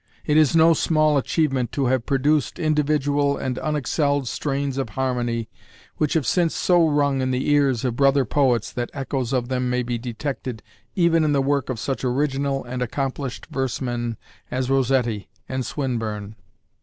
It 0.25 0.35
is 0.35 0.55
no 0.55 0.73
small 0.73 1.15
achievement 1.15 1.71
to 1.73 1.85
have 1.85 2.07
produced 2.07 2.57
individual 2.57 3.37
and 3.37 3.59
unexcelled 3.59 4.27
strains 4.27 4.79
of 4.79 4.89
harmony 4.97 5.47
which 5.97 6.13
have 6.15 6.25
since 6.25 6.55
so 6.55 6.89
rung 6.89 7.21
in 7.21 7.29
the 7.29 7.47
ears 7.51 7.85
of 7.85 7.97
brother 7.97 8.25
poets 8.25 8.73
that 8.73 8.89
echoes 8.95 9.31
of 9.31 9.47
them 9.49 9.69
may 9.69 9.83
be 9.83 9.99
detected 9.99 10.63
even 10.95 11.23
in 11.23 11.33
the 11.33 11.39
work 11.41 11.69
of 11.69 11.77
such 11.79 12.03
original 12.03 12.65
and 12.65 12.81
accomplished 12.81 13.45
versemen 13.51 14.17
as 14.49 14.71
Rossetti 14.71 15.29
and 15.47 15.63
Swinburne. 15.63 16.35